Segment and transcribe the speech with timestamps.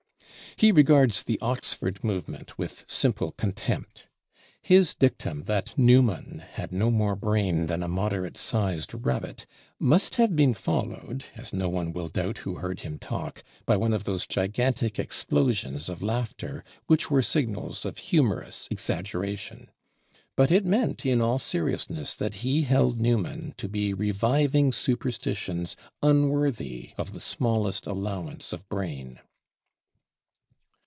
[0.57, 4.07] He regards the "Oxford movement" with simple contempt.
[4.61, 9.45] His dictum that Newman had "no more brain than a moderate sized rabbit"
[9.79, 13.93] must have been followed, as no one will doubt who heard him talk, by one
[13.93, 19.71] of those gigantic explosions of laughter which were signals of humorous exaggeration.
[20.35, 26.91] But it meant in all seriousness that he held Newman to be reviving superstitions unworthy
[26.97, 29.19] of the smallest allowance of brain.